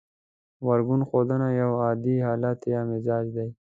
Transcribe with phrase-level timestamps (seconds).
[0.63, 3.47] غبرګون ښودنه يو عادتي حالت يا مزاج دی.